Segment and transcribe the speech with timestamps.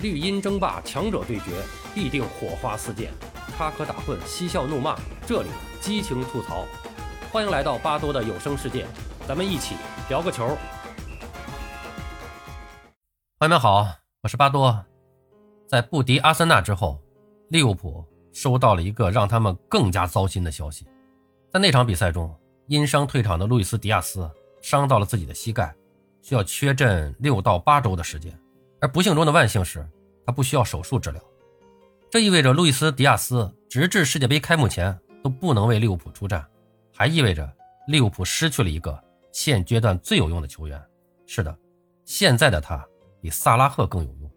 [0.00, 1.60] 绿茵争霸，强者对决，
[1.92, 3.10] 必定火花四溅，
[3.56, 5.48] 插科打诨，嬉笑怒骂，这里
[5.80, 6.64] 激情吐槽。
[7.32, 8.86] 欢迎来到巴多的有声世界，
[9.26, 9.74] 咱们一起
[10.08, 10.56] 聊个球。
[13.40, 13.88] 朋友们好，
[14.22, 14.84] 我是巴多。
[15.66, 17.02] 在不敌阿森纳之后，
[17.48, 20.86] 利物浦收到了一个让他们更加糟心的消息。
[21.52, 22.32] 在那场比赛中，
[22.68, 24.30] 因伤退场的路易斯·迪亚斯
[24.62, 25.74] 伤到了自己的膝盖，
[26.22, 28.32] 需要缺阵六到八周的时间。
[28.80, 29.84] 而不幸中的万幸是，
[30.28, 31.22] 他不需要手术治疗。
[32.10, 36.46] 这意味着路易斯·迪亚斯直至世界杯开幕前都不能为利物浦出战，
[36.94, 37.50] 还意味着
[37.86, 39.02] 利物浦失去了一个
[39.32, 40.78] 现阶段最有用的球员。
[41.26, 41.58] 是的，
[42.04, 42.86] 现在的他
[43.22, 44.30] 比萨拉赫更有用。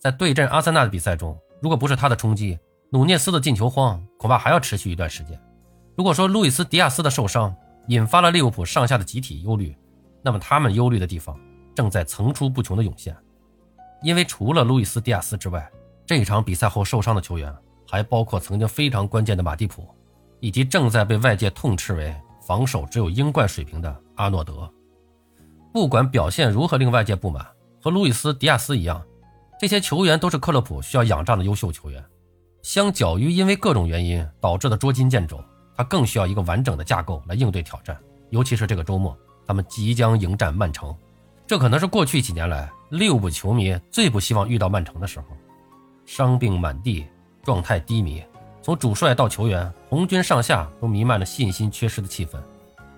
[0.00, 2.58] 在对阵阿森纳的比赛中，如果不是他的冲击，
[2.90, 5.40] 努涅斯的进球荒恐怕还要持续一段时间。
[5.96, 7.54] 如果说路易斯·迪亚斯的受伤
[7.86, 9.76] 引发了利物浦上下的集体忧虑，
[10.24, 11.38] 那么他们忧虑的地方
[11.72, 13.16] 正在层出不穷的涌现。
[14.04, 15.66] 因为除了路易斯·迪亚斯之外，
[16.04, 17.50] 这场比赛后受伤的球员
[17.88, 19.88] 还包括曾经非常关键的马蒂普，
[20.40, 22.14] 以及正在被外界痛斥为
[22.46, 24.70] 防守只有英冠水平的阿诺德。
[25.72, 27.46] 不管表现如何令外界不满，
[27.82, 29.02] 和路易斯·迪亚斯一样，
[29.58, 32.04] 这些球员都是克洛普需要仰仗的优秀球员。
[32.60, 35.42] 相较于因为各种原因导致的捉襟见肘，
[35.74, 37.98] 他更需要一个完整的架构来应对挑战。
[38.28, 39.16] 尤其是这个周末，
[39.46, 40.94] 他们即将迎战曼城。
[41.46, 45.26] 这可能是过去几年来利物浦球迷最不希望遇到曼城的时候，
[46.06, 47.04] 伤病满地，
[47.42, 48.22] 状态低迷，
[48.62, 52.38] 从主帅到球员，红军上下都弥漫着信心缺失的气氛。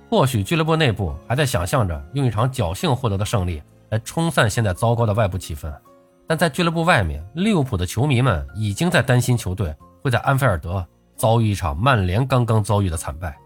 [0.08, 5.72] 或许俱乐部内部还在想象着用一场侥幸获得的胜利来冲散现在糟糕的外部气氛，
[6.28, 10.86] 但在俱乐部外面，利物浦的球迷们已经在担心球队会在安菲尔德
[11.16, 13.36] 遭遇一场曼联刚刚遭遇的惨败。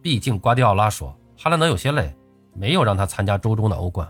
[0.00, 2.14] 毕竟瓜迪奥拉说，哈兰德有些累，
[2.54, 4.08] 没有让他参加周中的欧冠。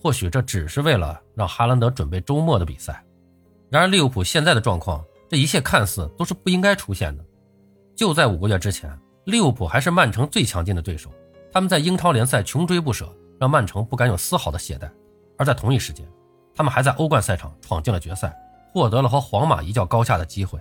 [0.00, 3.04] 或许这只是为了让哈兰德准备周末的比赛。
[3.68, 7.24] 然而，利物浦现在的状况，这一切看似都是不应该出现的。
[7.94, 11.10] 就在五个月之前，利物浦还是曼城最强劲的对手，
[11.52, 14.90] 他们在英超联赛穷追不舍，让曼城不敢有丝毫的懈怠。
[15.36, 16.06] 而在同一时间，
[16.54, 18.34] 他们还在欧冠赛场闯进了决赛，
[18.72, 20.58] 获得了和皇马一较高下的机会。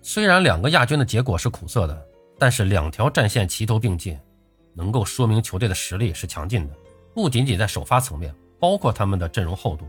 [0.00, 2.06] 虽然两个亚军的结果是苦涩的，
[2.38, 4.18] 但是两条战线齐头并进，
[4.74, 6.74] 能够说明球队的实力是强劲的，
[7.14, 8.32] 不仅仅在首发层面。
[8.64, 9.86] 包括他们的阵容厚度。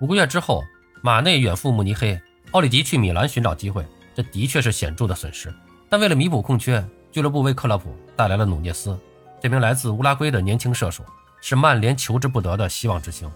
[0.00, 0.64] 五个月之后，
[1.02, 2.18] 马内远赴慕尼黑，
[2.52, 5.52] 奥里吉去米兰寻找机会，这的确是显著的损失。
[5.90, 8.98] 但为了弥补空缺，俱乐部为克洛普带来了努涅斯，
[9.42, 11.04] 这名来自乌拉圭的年轻射手，
[11.42, 13.30] 是曼联求之不得的希望之星。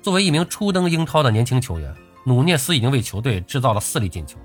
[0.00, 1.92] 作为一名初登英超的年轻球员，
[2.24, 4.38] 努涅斯已经为球队制造了四粒进球。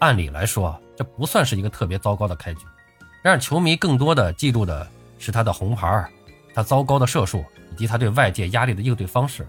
[0.00, 2.66] 按理来说，这不算是一个特别糟糕的开局。
[3.22, 4.84] 然而，球迷更多的记住的
[5.16, 6.10] 是他的红牌，
[6.52, 7.44] 他糟糕的射术。
[7.80, 9.48] 及他对外界压力的应对方式，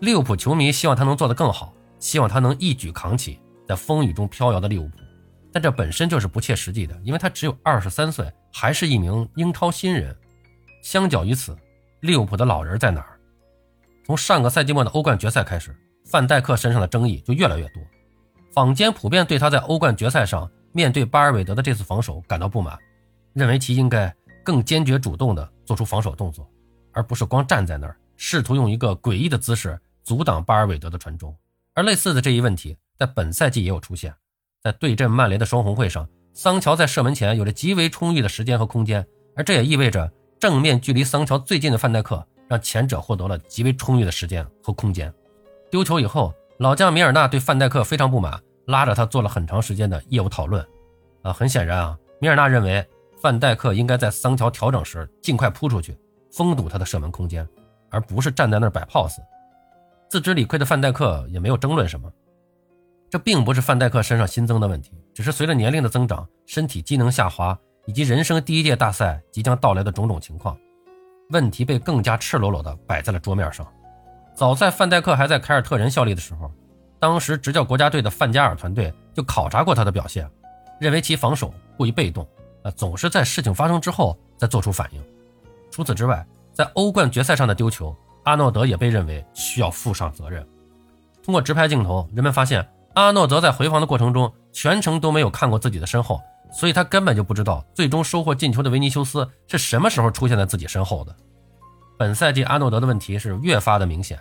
[0.00, 4.96] 利物浦球迷希望他能做得更好，希望他能一举扛起在风雨中飘摇的利物浦，
[5.52, 10.16] 但这本身就是不切实际的，因为他只有二十三岁，还是一名英超新人。
[10.82, 11.54] 相较于此，
[12.00, 13.20] 利物浦的老人在哪儿？
[14.06, 15.76] 从上个赛季末的欧冠决赛开始，
[16.06, 17.82] 范戴克身上的争议就越来越多，
[18.54, 22.78] 坊间普遍对他在欧冠决赛上面对巴尔韦德的这次防守感到不满，
[23.34, 24.12] 认为其应该
[24.42, 26.48] 更坚决主动地做出防守动作。
[26.92, 31.34] 而不是光站在那儿，试图用一个诡异的姿势阻挡巴尔韦德的传中。
[31.74, 34.14] 而类似的这一问题，在本赛季也有出现。
[34.62, 39.04] 在对阵曼联的双红会上，桑乔在射门前有着极为充裕的时间和空间，
[39.34, 45.12] 而这也意味着正面距离桑乔最近的范戴克让前者获得了极为充裕的时间和空间。
[45.70, 50.64] 丢球以后，老将米尔纳对范戴克非常不满，拉着他做了很长时间的业务讨论。
[51.22, 52.86] 啊，很显然啊，米尔纳认为
[53.20, 55.96] 范戴克应该在桑乔调整时尽快扑出去。
[56.32, 57.46] 封堵他的射门空间，
[57.90, 59.18] 而不是站在那儿摆 pose。
[60.08, 62.10] 自知理亏的范戴克也没有争论什么。
[63.10, 70.56] 这并不是范戴克身上新增的问题，只是随着年龄的增长、身体机能下滑以及人生第一届大赛即将到来的种种情况，
[71.28, 73.66] 问题被更加赤裸裸地摆在了桌面上。
[74.34, 76.50] 早在范戴克还在凯尔特人效力的时候，
[76.98, 80.26] 当时执教国家队的范加尔团队就考察过他的表现，
[80.80, 82.26] 认为其防守过于被动，
[82.62, 85.11] 啊，总是在事情发生之后再做出反应。
[85.72, 90.46] 除此之外，在欧冠决赛上的丢球，阿诺德也被认为需要负上责任。
[91.24, 96.20] 通过直拍镜头，人们发现阿诺德在回防的过程中全程都没有看过自己的身后，
[96.52, 101.16] 所以他根本就不知道最终收获进球的维尼修斯是什么时候出现在自己身后的。
[101.96, 104.18] 本赛季阿诺德的问题是越发的明显，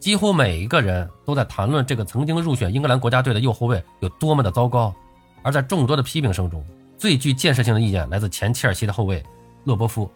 [0.00, 4.94] 几乎每一个人都在谈论这个曾经入选英格兰国家队的右后卫有多么的糟糕，
[5.42, 6.64] 而在众多的批评声中，
[6.96, 9.22] 最具建设性的意见来自前切尔西的后卫
[9.64, 10.10] 勒波夫。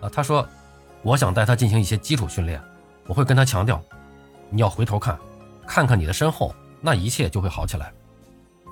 [0.00, 0.46] 啊，他说
[1.02, 2.60] ：“我想带他进行一些基础训练，
[3.06, 3.82] 我会跟他强调，
[4.48, 5.18] 你要回头看，
[5.66, 7.92] 看看你的身后，那一切就会好起来。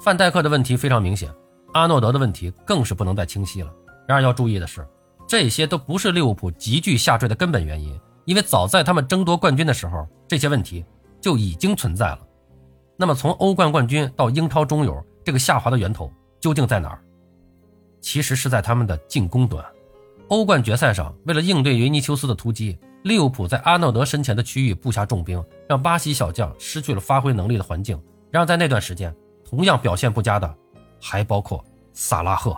[0.02, 1.30] 范戴克的问题非常明显，
[1.75, 3.72] 阿诺德的问题更是不能再清晰了。
[4.06, 4.86] 然而要注意的是，
[5.26, 10.84] 这些都不是利物浦急剧下坠的根本原因，因为早在他们争夺冠军的时候，这些问题
[11.20, 12.20] 就已经存在了。
[12.96, 16.10] 那么从欧冠冠军到英超中游，这个下滑的源头
[16.40, 17.02] 究竟在哪儿？
[18.00, 19.64] 其实是在他们的进攻端。
[20.28, 27.98] 欧冠决赛上，为了应对维尼修斯的突击，利物浦在阿诺德身前的区域布下重兵，让巴西小将失去了发挥能力的环境。
[28.30, 30.54] 然而在那段时间，同样表现不佳的
[31.00, 31.64] 还包括
[31.94, 32.54] 萨拉赫。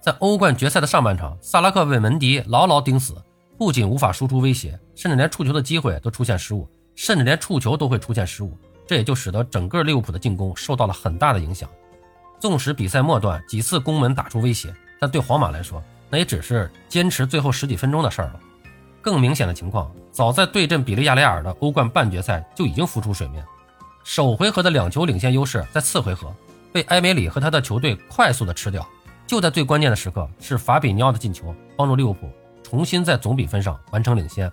[0.00, 3.14] 在欧冠决赛的上半场，萨拉赫被门迪牢牢盯死，
[3.56, 8.58] 不仅无法输出威胁，甚至连触球的机会都出现失误，甚至连触球都会出现失误。
[8.88, 11.70] 这也就使得整个利物浦的进攻受到了很大的影响。
[12.40, 15.80] 纵使比赛末段几次攻门打出威胁，但对皇马来说，
[16.10, 18.40] 那也只是坚持最后十几分钟的事儿了。
[19.00, 23.44] 更明显的情况，早在对阵比利亚雷尔的欧冠半决赛就已经浮出水面。
[24.04, 26.34] 首回合的两球领先优势，在次回合
[26.72, 28.86] 被埃梅里和他的球队快速的吃掉。
[29.26, 32.30] 就在最关键的时刻，是法比尼奥的进球帮助利物浦
[32.62, 34.50] 重新在总比分上完成领先。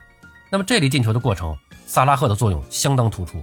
[0.51, 3.41] 那么这粒进球的过程，萨拉赫的作用相当突出。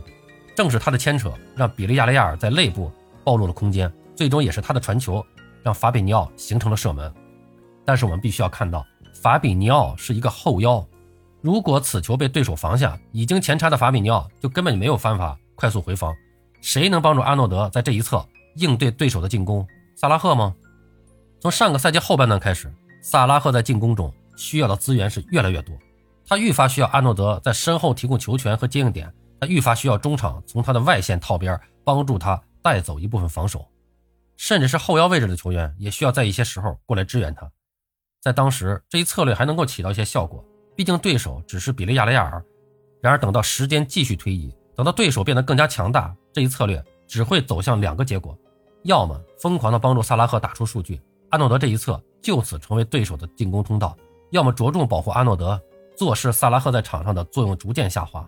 [0.55, 2.93] 正是他的牵扯，让比利亚雷亚尔在内部
[3.25, 5.25] 暴露了空间，最终也是他的传球
[5.63, 7.11] 让法比尼奥形成了射门。
[7.85, 10.87] 但是我们必须要看到，法比尼奥是一个后腰，
[11.41, 16.15] 如果此球被对手防下，已经前插的法比尼奥就根本就没有办法快速回防。
[16.61, 18.25] 谁能帮助阿诺德在这一侧
[18.57, 19.67] 应对对手的进攻？
[19.97, 20.55] 萨拉赫吗？
[21.41, 25.77] 从上个赛季后半段开始，萨拉赫在进攻中需要的资源是越来越多，
[26.25, 33.67] 他愈发需要阿诺德在身后提供球权和接应点，他愈发需要中场从他的外线套边帮助他带走一部分防守，
[34.37, 37.51] 甚至是后腰位置的球员也需要在一些时候过来支援他。
[38.23, 40.45] 在当时，这一策略还能够起到一些效果，
[40.77, 42.41] 毕竟对手只是比利亚雷亚尔。
[43.01, 48.39] 然而，等到时间继续推移，等到对手变得更加强大，这一策略只会走向两个结果：
[48.85, 53.93] 要么疯狂的帮助萨拉赫打出数据，阿诺德这一侧就此成为对手的进攻通道；
[54.31, 55.61] 要么着重保护阿诺德，
[55.97, 58.25] 坐视萨拉赫在场上的作用逐渐下滑。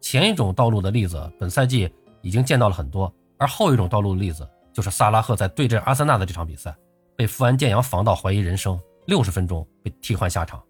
[0.00, 1.88] 前一种道路的例子，本赛季
[2.20, 6.76] 已经见到了很多，而后一种道路的例子，就是萨拉赫在对阵阿森纳的这场比赛，
[7.16, 8.76] 被富安健洋防到怀疑人生。
[9.06, 10.62] 六十分钟被替换下场。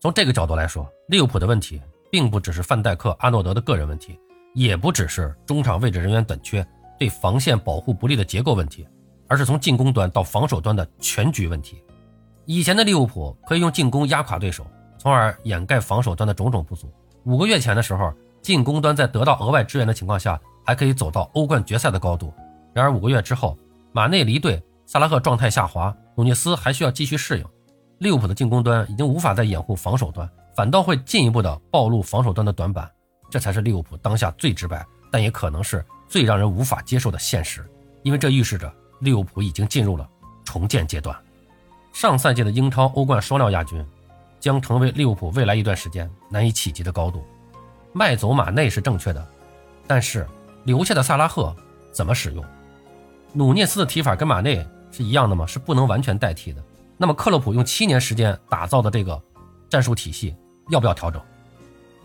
[0.00, 1.80] 从这个角度来说，利物浦的问题
[2.10, 4.18] 并不只是范戴克、阿诺德的个人问题，
[4.54, 6.66] 也不只是中场位置人员短缺、
[6.98, 8.86] 对防线保护不利的结构问题，
[9.28, 11.82] 而是从进攻端到防守端的全局问题。
[12.46, 14.66] 以前的利物浦可以用进攻压垮对手，
[14.98, 16.90] 从而掩盖防守端的种种不足。
[17.24, 22.32] 五个月前的时候，进攻端在得到额外支援的情况下，还可以走到欧冠决赛的高度。
[22.72, 23.58] 然而五个月之后，
[23.92, 24.62] 马内离队。
[24.92, 27.46] 萨拉赫状态下滑，努涅斯还需要继续适应。
[27.98, 32.90] 利物浦的进攻端已经无法再掩护防守端，反倒会进一步的暴露防守端的短板。
[33.30, 37.64] 这才是利物浦当下最直白，但也可能是最让人无法接受的现实，
[38.02, 40.04] 因为这预示着利物浦已经进入了
[40.44, 41.16] 重建阶段。
[41.92, 43.86] 上赛季的英超、欧冠双料亚军，
[44.40, 47.24] 将成为利物浦未来一段时间难以企及的高度。
[47.92, 49.24] 卖走马内是正确的，
[49.86, 50.26] 但是
[50.64, 51.54] 留下的萨拉赫
[51.92, 52.44] 怎么使用？
[53.32, 54.66] 努涅斯的踢法跟马内。
[54.90, 55.46] 是一样的吗？
[55.46, 56.62] 是不能完全代替的。
[56.96, 59.20] 那么克洛普用七年时间打造的这个
[59.68, 60.34] 战术体系，
[60.68, 61.20] 要不要调整？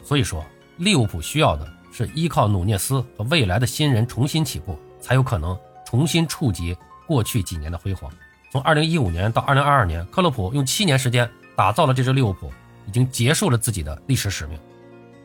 [0.03, 0.45] 所以说，
[0.77, 8.11] 利物浦需要的是依靠努涅斯和未来的新人重新起步，才有可能重新触及过去几年的辉煌。
[8.51, 12.51] 从2015年到2022年，克洛普用七年时间打造了这支利物浦，
[12.87, 14.57] 已经结束了自己的历史使命。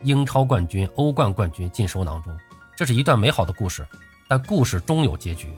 [0.03, 2.35] 英超冠军、欧冠冠军尽收囊中，
[2.75, 3.87] 这是一段美好的故事。
[4.27, 5.49] 但故事终有结局，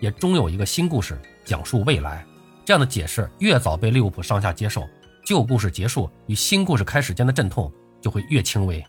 [0.00, 1.18] 也终有一个新故事。
[1.44, 2.26] 讲述未来，
[2.64, 4.82] 这样的解释越早被利物浦上下接受，
[5.24, 8.84] 旧故事结束与新故事开始间的阵痛就会越轻微。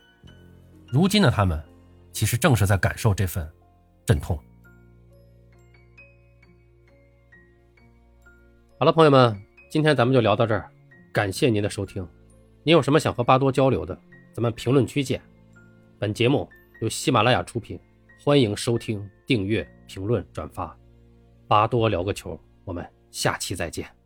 [0.88, 1.62] 如今的他们，
[2.12, 3.48] 其实正是在感受这份
[4.04, 4.36] 阵痛。
[8.76, 10.68] 好了，朋友们，今天咱们就聊到这儿，
[11.12, 12.04] 感谢您的收听。
[12.64, 13.96] 您有什么想和巴多交流的，
[14.34, 15.22] 咱们评论区见。
[15.96, 16.48] 本节目
[16.80, 17.78] 由喜马拉雅出品，
[18.24, 20.76] 欢迎收听、订阅、评论、转发。
[21.48, 22.38] 巴多聊个球。
[22.64, 23.97] 我们下期再见。